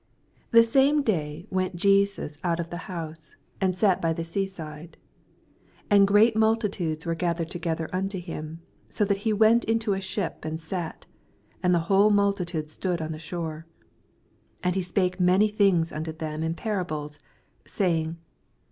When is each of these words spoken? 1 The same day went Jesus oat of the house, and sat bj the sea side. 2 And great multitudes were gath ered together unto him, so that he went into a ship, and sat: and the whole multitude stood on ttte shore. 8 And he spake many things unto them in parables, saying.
1 0.49 0.49
The 0.49 0.63
same 0.67 1.03
day 1.03 1.45
went 1.51 1.75
Jesus 1.75 2.39
oat 2.43 2.59
of 2.59 2.71
the 2.71 2.89
house, 2.89 3.35
and 3.61 3.75
sat 3.75 4.01
bj 4.01 4.15
the 4.15 4.23
sea 4.23 4.47
side. 4.47 4.97
2 5.91 5.91
And 5.91 6.07
great 6.07 6.35
multitudes 6.35 7.05
were 7.05 7.13
gath 7.13 7.37
ered 7.37 7.51
together 7.51 7.87
unto 7.93 8.19
him, 8.19 8.61
so 8.89 9.05
that 9.05 9.17
he 9.19 9.31
went 9.31 9.63
into 9.65 9.93
a 9.93 10.01
ship, 10.01 10.43
and 10.43 10.59
sat: 10.59 11.05
and 11.61 11.71
the 11.71 11.81
whole 11.85 12.09
multitude 12.09 12.71
stood 12.71 12.99
on 12.99 13.11
ttte 13.11 13.19
shore. 13.19 13.67
8 14.63 14.63
And 14.63 14.75
he 14.75 14.81
spake 14.81 15.19
many 15.19 15.49
things 15.49 15.91
unto 15.91 16.11
them 16.11 16.41
in 16.41 16.55
parables, 16.55 17.19
saying. 17.67 18.17